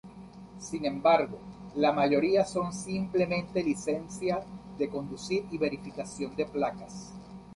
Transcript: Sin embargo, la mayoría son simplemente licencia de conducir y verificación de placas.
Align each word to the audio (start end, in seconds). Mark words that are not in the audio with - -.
Sin 0.57 0.83
embargo, 0.85 1.37
la 1.75 1.91
mayoría 1.91 2.43
son 2.43 2.73
simplemente 2.73 3.61
licencia 3.63 4.43
de 4.79 4.89
conducir 4.89 5.45
y 5.51 5.59
verificación 5.59 6.35
de 6.35 6.47
placas. 6.47 7.13